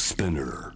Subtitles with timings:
[0.00, 0.72] Spinner.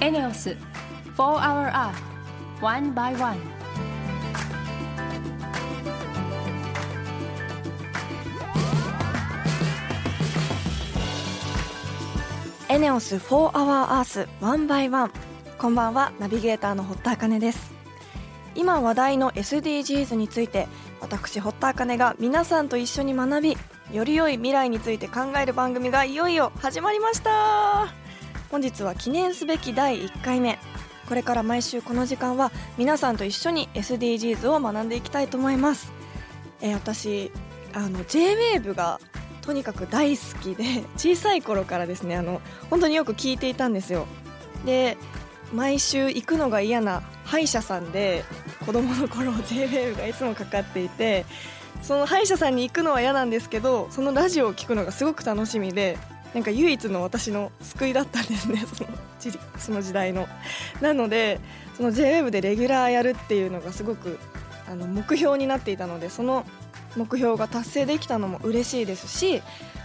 [0.00, 0.54] エネオス
[1.16, 1.94] 4 Hour Earth
[2.60, 3.38] One by One
[12.68, 15.21] エネオス4 Hour Earth One by One
[15.62, 16.10] こんばんは。
[16.18, 17.72] ナビゲーターの堀田茜です。
[18.56, 20.66] 今話題の SDGs について
[21.00, 23.56] 私堀田茜が皆さんと一緒に学び
[23.92, 27.94] より良い未来について考える番組がいよいよ始まりました。
[28.50, 30.58] 本日は記念すべき第1回目。
[31.08, 35.92] これから毎週この時間は皆さんと一緒に SDGs を学んでいきたいと思います、
[36.60, 37.30] えー私
[37.72, 38.98] あの JWAVE が
[39.42, 44.08] とにかく大好きで小さい頃からですねあの本当によく聞いていたんですよ。
[44.66, 44.96] で
[45.52, 48.24] 毎週行くのが嫌な歯医者さんで
[48.64, 51.24] 子供の頃 JWAVE がいつもかかっていて
[51.82, 55.98] その歯医者さんに行くのは嫌なんですけどそのラジオを聞くのがすごく楽しみで
[56.32, 60.28] なんか唯一の私の救いだったんですね その時その時代の。
[60.80, 61.40] なので
[61.76, 64.18] その JWAVE でレギュラーやるっていうのがすごく
[64.70, 66.44] あの目標になっていたのでその
[66.96, 69.42] 目標が達成できたのも嬉しいですし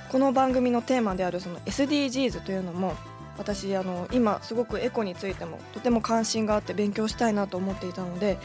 [0.09, 2.95] この番組のテーマであるその SDGs というのも
[3.38, 8.38] 私あの今すごくエコについてもとても関心があって勉強したいなと思っていたので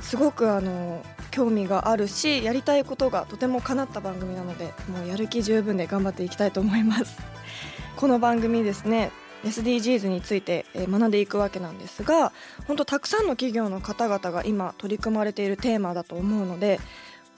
[0.00, 7.18] すごくあの興味があるしやりたいことがとても叶った番組なのでもうやる気十分で頑張っていきたいと思います。
[7.96, 9.10] この番組ですね
[9.44, 12.32] SDGs について学んでいくわけなんですが
[12.66, 16.80] 本当たくさんの企業の方々が今取り組まれているテーマだと思うので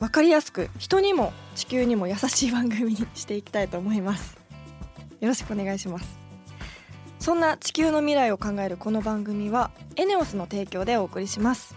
[0.01, 4.37] 分かりやすく人にも地球にも優しい番組にしていきたいと思います。
[5.21, 6.18] よろしくお願いします。
[7.19, 11.77] そんな地球の未来を考えるこの番組はエネオスの提供でお送りします。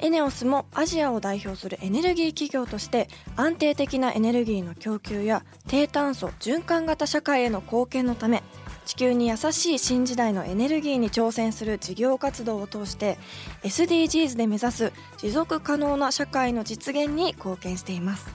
[0.00, 8.42] エネオスもアジアを代表するエネルギー企業として安定的なエネルギーの供給や低炭素循環型社会への貢献のため
[8.84, 13.18] 地球に優しい新時代のエネルギーに挑戦する事業活動を通して
[13.62, 18.34] SDGs で目指す持続可能な社会の実現に貢献しています。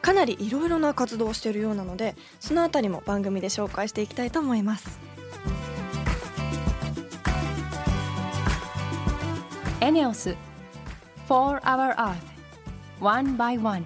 [0.00, 5.00] かなりいろいろな活動をしているようなのでそのあたりも番組で紹介していきたいと思います。
[9.84, 10.34] エネオス
[11.28, 12.16] 4 Hour Earth
[13.00, 13.84] One by One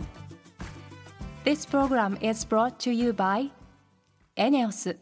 [1.45, 3.51] This program is brought to you by
[4.37, 4.97] エネオス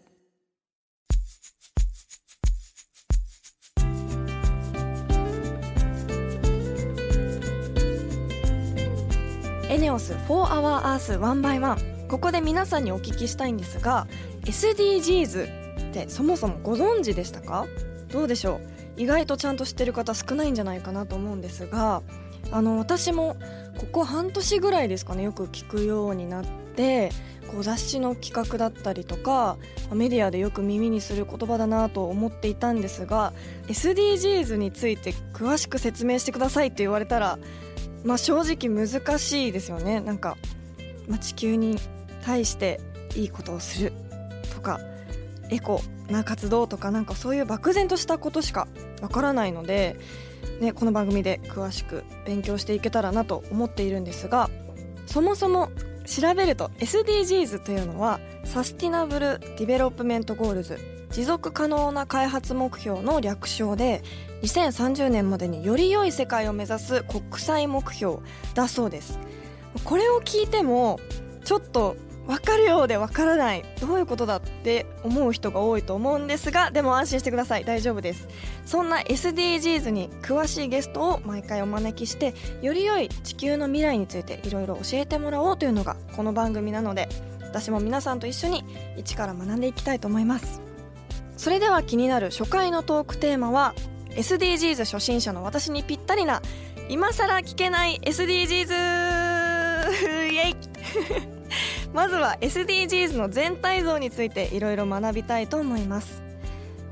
[9.69, 14.07] エネオス4 Hour Earth One by One ここで皆さんにお聞きしたいんですが
[14.47, 17.67] SDGs ってそもそもご存知でしたか
[18.11, 22.03] どうでしょう意外とちゃんと知ってる方少ないんじゃないかなと思うんですが
[22.51, 23.37] あの私も
[23.79, 26.45] ここ半年ぐらいですかねよく聞くようになっ
[26.77, 27.11] て
[27.49, 29.57] こう雑誌の企画だったりとか
[29.93, 33.33] メディアでよく耳にする言葉だなと思っていたんですが
[33.69, 37.39] SDGs について詳しく説明してくださいって言われたら
[38.05, 40.01] まあ正直難しいですよね。
[40.01, 40.37] なんか、
[41.09, 41.77] まあ、地球に
[42.23, 42.81] 対して
[43.17, 43.93] いいことをする
[44.55, 44.81] とか
[45.51, 45.81] エコ
[46.11, 48.69] な活動とかなんかそういう漠然としたことしか
[49.03, 49.97] わからないので、
[50.61, 54.51] ね、この番組で詳しく勉強していけたらなと思っているんですが
[55.07, 55.71] そもそも
[56.07, 60.79] 調べると SDGs というのは Sustainable Development Goals
[61.11, 64.03] 持続可能な開発目標の略称で
[64.43, 68.19] 2030年までにより良い世界を目指す国際目標
[68.55, 69.19] だそうです。
[69.85, 71.01] これを聞いても
[71.45, 71.97] ちょっと
[72.27, 73.65] 分かるようで分からない。
[73.81, 77.65] どういうことだって思う人が多いと思うんですがでも安心してください。
[77.65, 78.29] 大丈夫です。
[78.65, 87.09] そんな SDGs に詳しいゲストを毎回お招きしてより良い地球の未来についていろいろ教えてもらおうというのがこの番組なので
[87.43, 88.65] 私も皆さんと一緒に
[88.97, 90.61] 一から学んでいきたいと思います。
[91.37, 93.75] それでは気になる初回のトークテーマは
[94.11, 96.43] SDGs 初心者の私にぴったりな
[96.89, 98.73] 今さら聞けない SDGs
[100.33, 101.36] イエイ。
[101.93, 106.23] まずは SDGs の全体像についていろいろ学びたいと思います。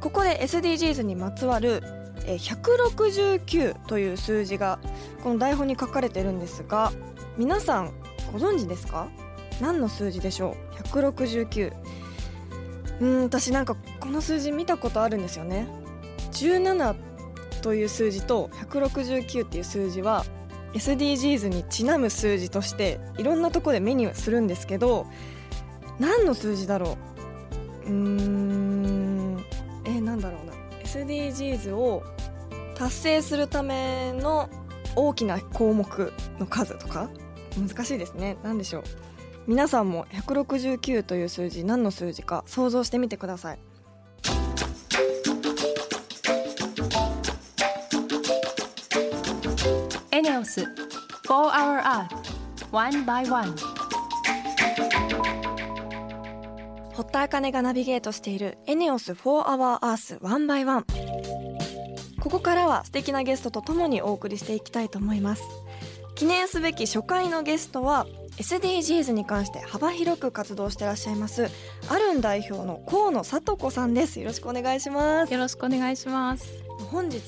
[0.00, 1.82] ここで SDGs にまつわる
[2.26, 4.78] 169という数字が
[5.22, 6.92] この台本に書かれてるんですが
[7.36, 7.92] 皆さん
[8.32, 9.08] ご存知ですか？
[9.60, 11.72] 何の数字でしょう？169
[13.00, 15.66] うん私なんかこの数字見たことあるんですよね。
[16.32, 16.96] 17
[17.62, 20.24] という数字と169っていう数字は
[20.74, 25.06] SDGs にちなむ数字としていろんなとこで目にするんですけど
[25.98, 26.98] 何の数字だろ
[27.86, 27.88] う？
[27.88, 29.44] うーん
[29.84, 30.52] えー、なんだろうな。
[30.84, 32.02] SDGs を
[32.74, 34.48] 達成するための
[34.96, 37.08] 大きな項目の数とか？
[37.56, 38.36] 難しいですね。
[38.42, 38.82] 何でしょう？
[39.46, 43.58] 皆さんも169という数字何の数字か想像してみてください。
[50.44, 52.06] エネオス4 Hour Earth
[52.70, 53.54] One by One
[56.92, 60.84] 堀田茜がナビゲートしているエネオス4 Hour Earth One by One.
[62.20, 65.42] ここからは素敵なゲストとともにお送りしていきたいと思います。
[66.14, 68.06] 記念すべき初回のゲストは
[68.36, 71.48] SDGs に関して幅広く活動していらっしゃいます
[71.88, 74.20] アルン代表の河野聡子さんです。
[74.20, 75.32] よろしくお願いします。
[75.32, 76.63] よろしくお願いします
[76.94, 77.20] 本日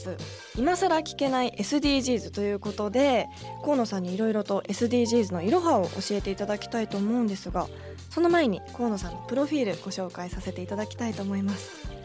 [0.56, 3.26] 今更聞けない SDGs ということで
[3.64, 7.66] 河野さんにいろいろと SDGs のいろはを教えていただきたいと思うんですが
[8.08, 11.96] その前に河野さんのプロフィールご紹介させていただきたいと思います。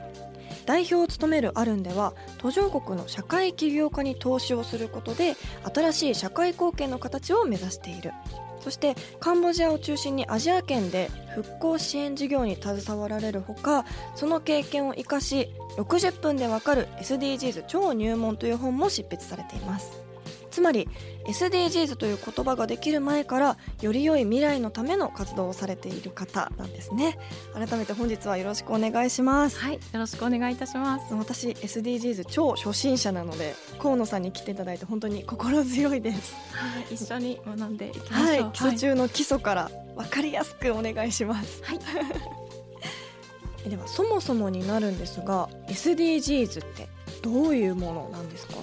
[0.66, 5.36] 代表を務めるアルンでは途上国の社会起業家に投資をすることで
[5.74, 8.12] 新しい社会貢献の形を目指している。
[8.64, 13.86] そしてカンボジアを中心にアジア圏で復興支援事業に携わられるほか
[14.16, 20.01] その経験を生かし60分でわかる SDGs 超入門という本も執筆されています。
[20.52, 20.88] つまり
[21.26, 27.18] SDGs という言葉ができる前からより良い未来のための活動をされている方なんですね。
[27.54, 29.58] 改めて本日はよろしくお願いします。
[29.60, 31.14] はいよろしくお願いいたします。
[31.14, 36.34] 私 SDGs 超初心者なので河野さんに来ていただいて本当に心強いです。
[36.52, 41.64] はい一緒に学んでいきましょう、はい、基礎中の基礎から分かりやすくお願いします。
[41.64, 41.80] はい。
[43.70, 46.90] ではそもそもになるんですが SDGs って
[47.22, 48.56] どういうものなんですか？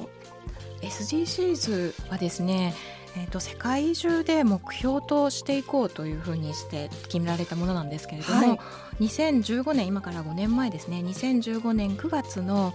[0.82, 2.74] SDGs はですね
[3.16, 8.54] えーと、世界中で目標としていこうというふうにして決められたものなんですけれども、は
[9.00, 12.72] い、2015年今から5年前ですね2015年9月の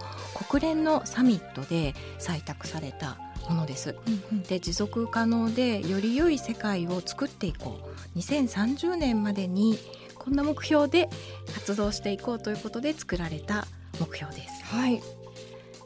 [0.48, 3.16] 国連のサミットで採択された
[3.48, 3.96] ものです。
[4.06, 7.80] うんうん、で持続可能でより良い世界を作っていこ
[8.14, 9.78] う2030年までに
[10.14, 11.08] こんな目標で
[11.54, 13.66] 活動していこうということで作られた
[14.00, 14.64] 目標です。
[14.64, 15.02] はい、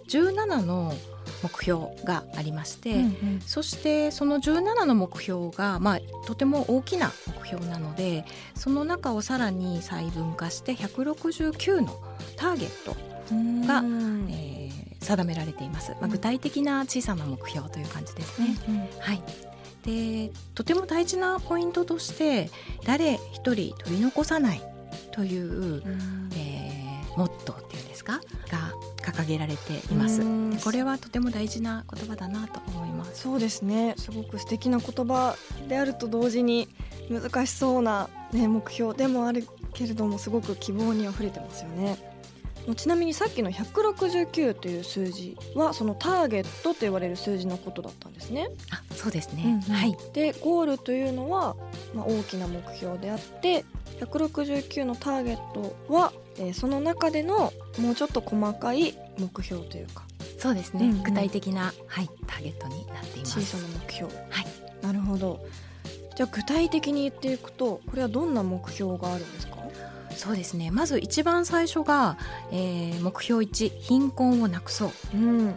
[0.08, 0.94] 17の
[1.42, 8.24] 目標がありまして、うんうん、そしてその17の目標が、まあ、とても大きな目標なので
[8.54, 12.00] その中をさらに細分化して169の
[12.36, 12.92] ターゲット
[13.66, 13.82] が、
[14.30, 18.56] えー、定められています、まあ、具体的な小さな目標という感じですね。
[18.68, 19.22] うんうん、はい。
[19.84, 22.50] でとても大事なポイントとして
[22.84, 24.60] 誰一人取り残さない
[25.12, 25.82] という、
[26.36, 28.14] えー、モットーっていうんですか？
[28.14, 28.20] が
[29.18, 30.22] 掲げられています。
[30.62, 33.22] これはとても大事な言葉だなと思います。
[33.22, 33.94] そうですね。
[33.96, 35.36] すごく素敵な言葉
[35.68, 36.68] であると同時に
[37.10, 41.96] 難しそうな、ね、目標でもあるけれどもすごく希望にあふれてますよね。
[42.76, 48.50] ちなみにさっきの169という数字はそのターゲットと言われる数字のことだったんですね。
[48.70, 51.56] あそうですね、うんうん、はい、でゴールというのは、
[51.94, 53.64] まあ、大きな目標であって
[54.00, 60.04] 169のターゲットは、えー、その中でのもうちょっと細かい目標というか
[60.38, 63.40] そうですね、うんうん、具体的な、はい、ターゲットになっています。
[63.40, 64.14] 小さな目標。
[64.14, 64.46] はい。
[64.82, 65.44] なるほど。
[66.16, 69.58] じゃあ具体的に言っていくとこれはどんな目標があるんですか？
[70.16, 70.70] そうですね。
[70.70, 72.18] まず一番最初が、
[72.50, 75.54] えー、目標1貧困をなくそう、うん。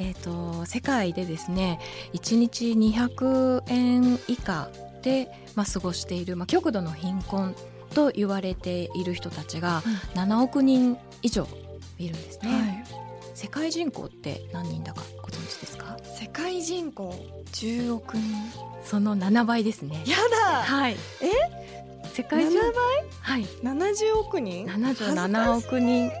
[0.00, 1.80] えーと、世界でですね
[2.12, 4.68] 1日200円以下
[5.02, 7.56] で、まあ、過ごしている、まあ、極度の貧困
[7.98, 9.82] と言われている人たちが
[10.14, 11.48] 7億人以上
[11.98, 12.84] いるんですね、はい、
[13.34, 15.96] 世界人口って何人だかご存知ですか？
[16.04, 17.12] 世界人口
[17.52, 18.22] ？10億人。
[18.84, 20.04] その7倍ですね。
[20.06, 20.62] やだ。
[20.62, 20.92] はい。
[20.92, 22.06] え？
[22.12, 22.72] 世界中？7倍？
[23.20, 23.44] はい。
[23.64, 26.12] 70億人？77億人。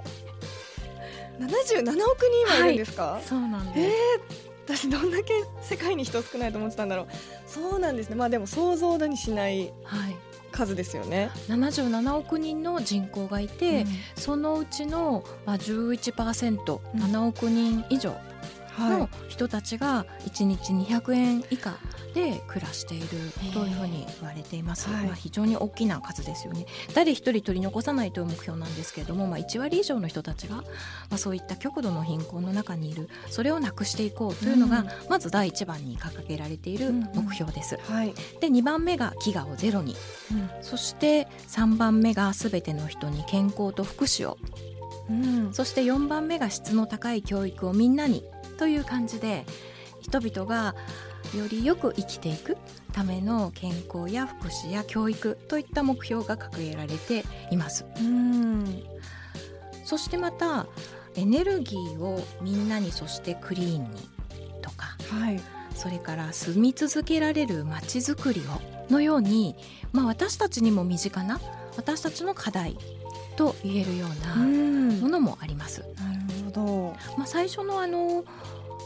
[1.38, 7.06] 77億人はいるんですか、はい、そうなんです、えー、私どんだけ世界に人少ないと思ってたんだろう。
[7.46, 8.16] そうなんですね。
[8.16, 9.72] まあでも想像だにしない
[10.50, 13.86] 数ですよね、はい、77億人の人口がいて、うん、
[14.16, 18.16] そのうちの、まあ、11%、うん、7億人以上
[18.78, 21.76] の人たちが1日200円以下
[22.14, 23.08] で暮らしている
[23.52, 26.66] というふうに言われています、まあ、非常に大きな数ですよね。
[26.94, 30.64] 誰一人取り残さないという目標なんですけれども、まあ、1割以上の人たちが、ま
[31.12, 33.08] あ、そういった極度の貧困の中にいる。
[33.30, 39.96] それをなくしていこうというのが、まず第1番に掲げられている目標です、うんうんはい、で2番目が飢餓をゼロに、
[40.32, 44.38] うん、そして3番目がすべての人に健康と福祉を。
[45.10, 48.22] うん、そして4番目が質の高い教育をみんなに
[48.58, 49.46] という感じで
[50.00, 50.74] 人々が
[51.36, 52.56] よりよく生きていく
[52.92, 57.86] ための健康や福祉や教育といった目標が掲げられています。
[57.98, 58.82] うん
[59.84, 60.66] そしてまた
[61.14, 64.08] エネルギーをみんなにそしてクリーンに
[64.60, 65.40] とか、はい
[65.74, 69.54] それから住み続けられるまちづくりをのように、
[69.92, 71.40] まあ、私たちにも身近な
[71.76, 72.76] 私たちの課題
[73.36, 75.84] と言えるよううなんものもあります。
[75.96, 76.17] なる
[76.50, 78.24] ほまあ、最初のあの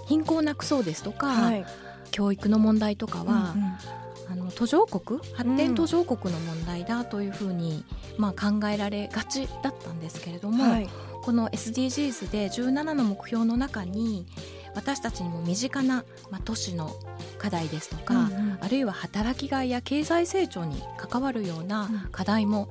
[0.07, 1.66] 貧困をなくそうですとか、どはい。
[2.11, 7.85] 教育の問題とかは、うんあの途上国発展途上国の問題だというふうに、
[8.16, 10.88] まあ、考えられがちだったんですけれども、うんはい。
[11.23, 14.26] この SDGs で17の目標の中に
[14.75, 16.97] 私たちにも身近な、まあ、都市の
[17.38, 18.59] 課題ですとか、うんうん。
[18.61, 22.69] あるいは働きがいや経済成長に関わるようなうん課題も、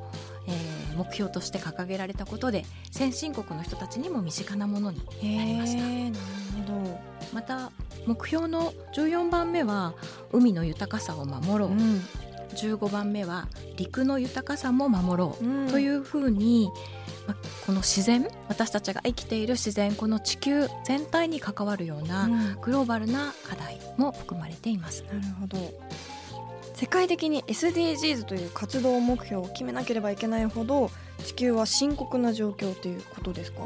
[0.48, 5.00] えー目標として掲げられたことで先進国の人たちにも身近なものに
[5.38, 5.80] なりました。
[5.80, 6.26] へーなる
[6.68, 7.00] ほど。
[7.34, 7.72] また
[8.06, 9.94] 目標の14番目は
[10.32, 12.02] 海の豊かさを守ろう、うん。
[12.56, 15.68] 15番目は陸の豊かさも守ろう、うん。
[15.70, 16.70] というふうに、
[17.26, 22.58] まこの自然私たちが生きている自然この地球全体に関わるようなうん。
[22.62, 25.04] グローバルな課題も含まれています。
[25.04, 25.58] なるほど
[26.82, 30.90] 世界的に SDGs という活動目標を決めなければいけないほど
[31.24, 33.60] 地球は深刻な状況ということですか、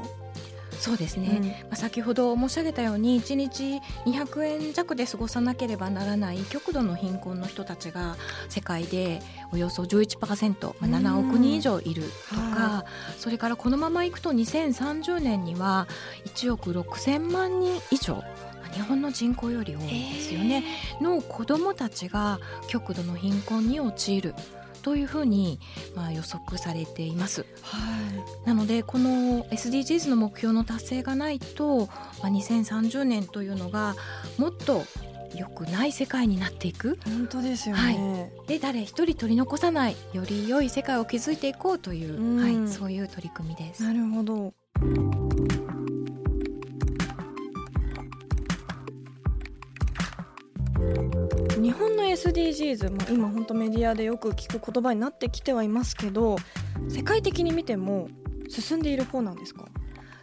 [0.80, 8.18] そうですね、まあ先ほど申し上げたように1日200円弱で過ごさなければならない極度の貧困の人たちが
[8.50, 9.22] 世界で
[9.54, 12.86] およそ11%、まあ、7億人以上いるとか、は
[13.18, 15.88] それからこのままいくと2030年には
[16.26, 18.26] 1億6,000万人以上まあ
[18.76, 20.64] 日本の人口より多いですよね、
[21.02, 24.36] の子どもたちが極度の貧困に陥る
[24.84, 25.60] というふうに、
[25.96, 27.46] まあ、予測されています。
[27.64, 27.78] は
[28.46, 28.48] い。
[28.48, 31.88] なのでこの SDGs の目標の達成がないと、
[32.22, 33.96] まあ、2030年というのが
[34.38, 34.86] もっと
[35.36, 37.00] 良くない世界になっていく。
[37.04, 42.62] 本当ですよね、で誰一人取り残さないより良い世界を築いていこうという、うん。
[42.62, 43.82] はい、そういう取り組みです。
[43.82, 44.54] なるほど
[52.16, 56.38] SDGs、まあ、今本当メディアでよく聞く言葉になってきてはいますけど
[56.90, 58.08] 世界的に見ても
[58.50, 59.66] 進んでいる方なんですか？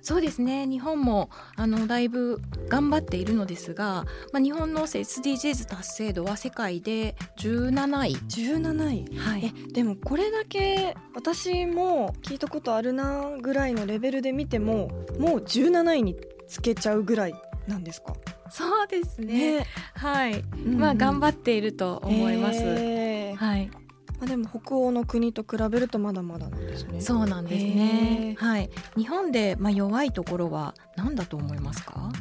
[0.04, 0.66] そうですね。
[0.66, 9.04] 日本もあのだいぶ頑張っているのですが、まあ、日本の SDGs 達成度は世界で17位、17位。
[9.12, 14.88] えはい、でもこれだけ私も聞いたことあるなぐらいのレベルで見ても
[15.20, 16.16] もう17位に
[16.48, 17.34] つけちゃうぐらい
[17.68, 18.14] なんですか？
[18.52, 22.62] そうですねはい、まあ頑張っっていると思います。
[22.62, 23.70] はい
[24.18, 28.36] まあ、でも北欧の国と比べるとまだまだなんですねそうなんですへね。
[28.38, 28.70] ーはい。
[28.96, 32.12] 日本でまあ弱いところは何だと思いますか？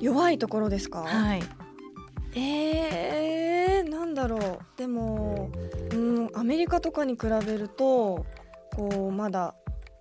[0.00, 1.42] 弱いところですか、はい。
[2.34, 5.50] えー、なんだろうでも
[5.92, 8.26] うんアメリカとかに比べると
[8.76, 9.54] こうまだ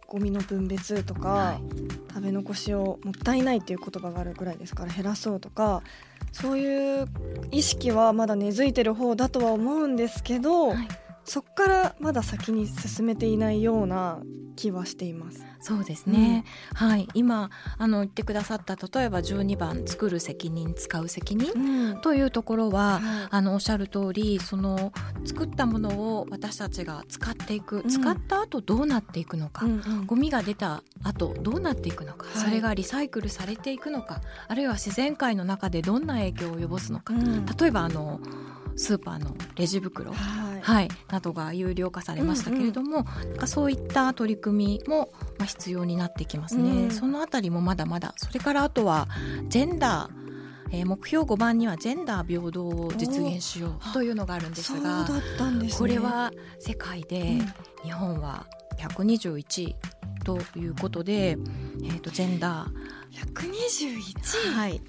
[0.08, 1.96] ゴミの分別とか、はい。
[2.16, 5.84] 食べ残しをもったいないっていう言葉があるぐらいですから減らそうとか
[6.32, 7.08] そういう
[7.52, 10.88] 意識はまだ根付いてる方だとは思うんですけど、はい
[11.26, 14.22] そっからまだ先に進めていないような
[14.56, 15.44] 気はしています。
[15.60, 16.46] そうですね。
[16.76, 17.08] はい。
[17.16, 22.02] 今あの言ってくださった例えば12番作る責任使う責任うん。
[22.02, 23.00] というところは。
[23.00, 24.94] はあのおっしゃる通りその
[25.26, 25.90] 作ったもの
[26.20, 27.90] を私たちが使っていく、うん。
[27.90, 30.06] 使った後どうなっていくのか、いうんうん。
[30.06, 32.38] ゴミが出た後どうなっていくのか、はい。
[32.38, 37.46] それがリサイクルされていくのかあるいは自然界の中でどんな影響を及ぼすのか、うん。
[37.46, 38.20] 例えばあの
[38.76, 46.92] スーパーのレジ袋、はいはい、などが有料化されましたけれども、なんかそういった取り組みもまあ必要になってきますね、うん。
[46.92, 48.16] そのあたりもまだまだ。
[48.18, 49.08] それからあとは
[49.48, 50.26] ジェンダー
[50.72, 55.70] えー目標5番にはジェンダー平等を実現しようというのがあるんですがね。
[55.78, 57.38] これは世界で
[57.84, 58.48] 日本は
[58.80, 59.76] 121位
[60.24, 62.66] ということで、えー、とジェンダ
[63.12, 64.82] 121ー、はい、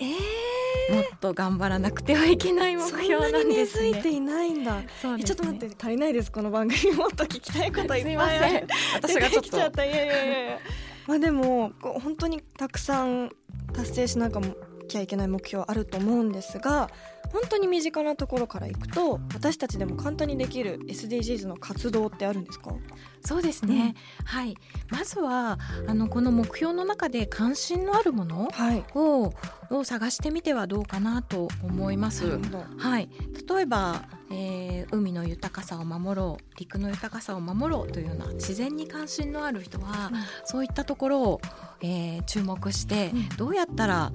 [0.00, 3.88] えもっと頑張らなくてはいけないー、目標なんですね。
[3.90, 4.76] 付いていないんだ。
[4.76, 4.86] ね
[5.18, 8.66] えちょっと待って足りないですこの番組もっと聞きたいこといっぱいあるません。
[8.94, 9.82] 私がちょっ出てきちゃっと
[11.06, 13.30] まあでも本当にたくさん
[13.72, 14.30] 達成しな
[14.88, 16.90] きゃいけない目標あると思うんですが
[17.32, 22.72] 本当に身近なところからいくと私たちでも簡単にできる SDGs の活動ってあるんですか？
[23.24, 23.94] そうですね、
[24.24, 24.56] はい。
[24.90, 28.84] まずはあのこの目標の中で関心のあるものはい。
[28.94, 29.32] を
[29.70, 32.38] を探してみてはどうかなと思います。
[32.78, 33.10] はい、
[33.46, 40.10] 例えば、えー海の豊かさを守ろう陸の豊かさを守ろうというような自然に関心のある人は、
[40.46, 41.40] そういったところを、
[41.82, 43.28] えー注目して、うん。
[43.36, 44.12] どうやったら、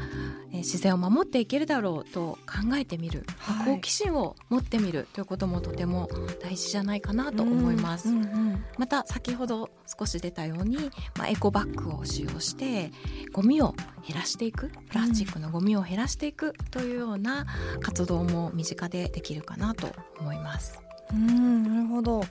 [0.52, 3.76] えー自然を守っていけるだろうと考えてみみる、はい。
[3.76, 6.10] 好奇心を持ってみるということもとても
[6.42, 8.08] 大事じゃないかなと思います。
[8.08, 8.66] うんうんうん。
[8.78, 9.70] また先ほど
[10.00, 10.78] 少し出たように、
[11.18, 12.92] まあ、エコバッグを使用して
[13.34, 13.76] ゴミを
[14.08, 14.70] 減らしていく。
[14.90, 17.46] プラスチックのゴミを減らしていくというような
[17.82, 20.80] 活動も身近でできるかなと思います。
[21.12, 22.24] うんなるほど。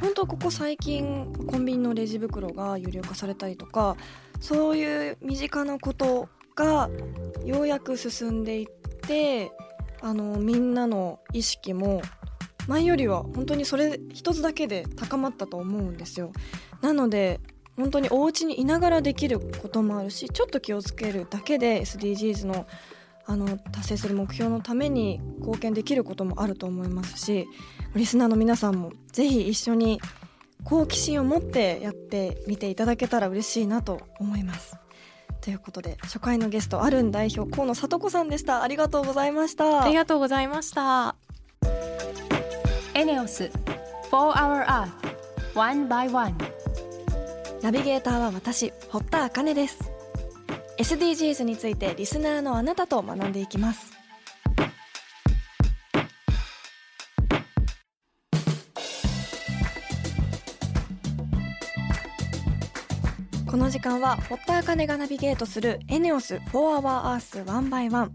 [0.00, 3.96] 本当ここ最近コンビニのレジ袋が有料化されたりとか
[4.40, 6.88] そういう身近なことが
[7.44, 8.66] ようやく進んでいっ
[9.00, 9.50] て
[10.00, 12.02] あのみんなの意識も
[12.66, 16.32] 前よりは本当にそれ一つだけで高まったと思うんですよ
[16.82, 17.40] なので
[17.76, 22.66] 本当にお家にいながらできることもあるしちょっと気をつけるだけで SDGs の
[23.30, 27.46] あの達成する目標のために貢献できることもあると思いますし
[27.94, 30.00] リスナーの皆さんもぜひ一緒に
[30.64, 34.76] 好奇心を持ってやってみていただけたら嬉しいなと思います。
[35.40, 38.62] ということで初回のゲストアルン代表河野聡子さんでした。
[38.62, 39.84] ありがとうございました。
[39.84, 41.14] ありがとうございました。
[42.94, 43.50] エネオス
[44.10, 44.90] 4 Hour Earth
[45.54, 46.34] One by One.
[47.62, 49.98] ナビゲーターは私堀田茜です。
[50.78, 53.97] SDGs についてリスナーのあなたと学んでいきます
[63.50, 68.10] この時間は堀田茜がナビゲートするエネオス4 Hour Earth 1 by One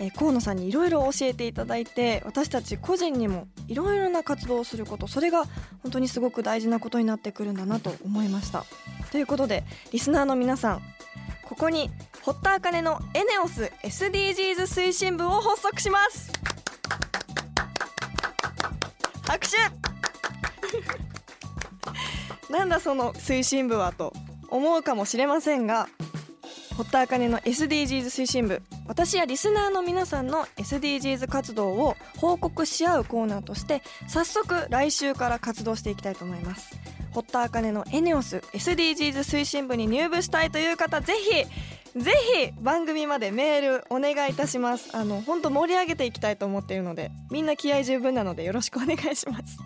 [0.00, 5.44] えー河野さんにいろいろ教えていただいて私たち個人にもいろいろな活動をすることそれが
[5.84, 8.64] 本当にすごく大事なことになってくるんだなと思いました。
[9.12, 9.62] ということで
[9.92, 10.82] リスナーの皆さん
[11.44, 16.32] ここに堀田茜のエネオス SDGs 推進部を発足します。
[19.22, 19.56] 拍手。
[22.52, 24.12] なんだその推進部はと。
[24.48, 25.88] 思うかもしれませんが
[26.76, 36.78] 堀田茜の SDGs 推進部私やリスナーの皆さんの SDGs 活動を報告し合うコーナーとして早速来週から活動していきたいと思います。
[37.10, 41.44] 堀田茜のエネオス SDGs 推進部に入部したいという方ぜひ
[41.98, 44.96] ぜひ番組までメールお願いいたします。
[44.96, 49.58] あの本当盛り上げていきたいと思っているのでみんな気合十分なのでよろしくお願いします。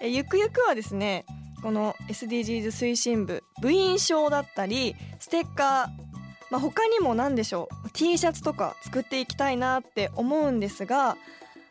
[0.00, 1.26] えゆくゆくはですね
[1.62, 6.08] この SDGs 推進部部員証だったりステッカー
[6.50, 11.16] まあ、他にも何でしょう T シャツとか作っていきたいなって思うんですが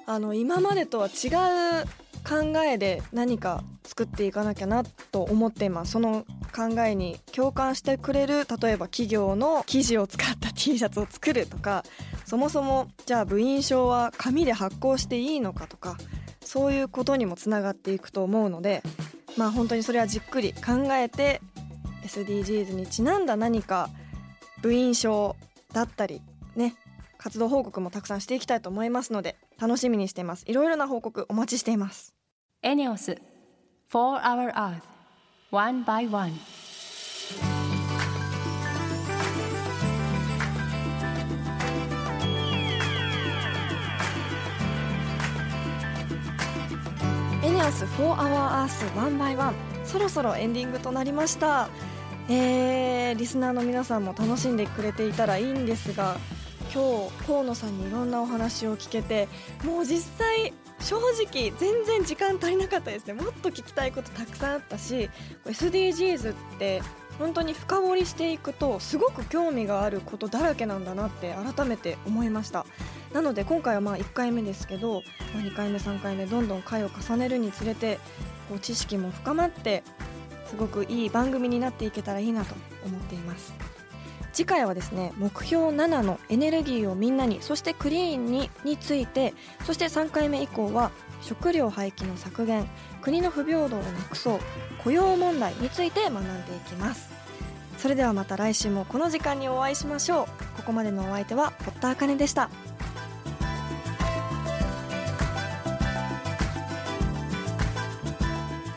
[0.05, 1.29] あの今までとは違
[1.83, 1.85] う
[2.27, 5.93] 考えで何か作っていかなきゃなと思っています。
[5.93, 11.83] その考えに共感してくれる例えば企業の生地を使った T シャツを作るとか
[12.25, 15.97] そもそもじゃあ部員証は紙で発行していいのかとか
[16.41, 18.81] そういうことにもつながっていくと思うので
[19.37, 21.41] まあ本当にそれはじっくり考えて
[22.03, 23.89] SDGs にちなんだ何か
[24.61, 25.35] 部員証
[25.73, 26.21] だったり
[26.55, 26.75] ね
[27.17, 30.43] 活動報告もたくさんしていきたいと思いますので楽しみにしています。
[30.47, 32.13] いろいろな報告お待ちしています。
[32.61, 33.17] エネオス
[33.91, 34.81] 4 Hour Earth
[35.51, 36.33] One by One.
[47.57, 51.69] ネオス4 Hour Earth 1 by One そろそろエンディングとなりました。
[52.29, 56.17] えー、リスナーの皆さんも楽しんでくれていたらいいんですが
[56.71, 59.27] 今日河野さんにいろんなお話を聞けて
[59.63, 63.13] もう実際正直全然時間足りなかったですね。
[63.13, 65.09] もっと聞きたいことたくさんあったし
[65.45, 66.83] SDGs って
[67.19, 72.65] 本当に深掘りしていくとすごく興味があることだらけなんだなって改めて思いました。
[73.13, 75.01] なので今回はまあ1回目ですけど、
[75.33, 77.99] ま、2回目3回目どんどん回を重ねるにつれて
[78.49, 79.83] こう知識も深まって
[80.45, 83.53] すごくいい番組になっていけたらいいなと思っています。
[84.33, 89.33] 次回はですね目標7のエネルギーをみんなにそしてクリーンにについて
[89.65, 92.67] そして3回目以降は食料廃棄の削減
[93.01, 94.39] 国の不平等をなくそう
[94.83, 97.09] 雇用問題について学んでいきます。
[97.77, 100.25] それではまた来週もこの時間にお会いしましょう。
[100.57, 102.49] ここまでのお相手は堀田茜でした。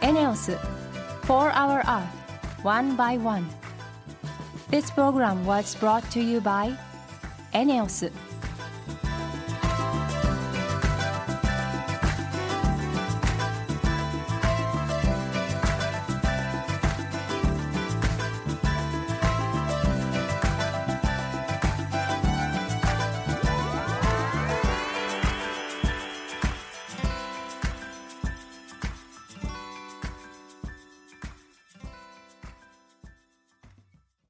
[0.03, 0.53] エネオス
[1.23, 2.03] 4 Hour Earth
[2.65, 3.47] One by One.
[4.71, 6.77] This program was brought to you by
[7.53, 8.13] エネオス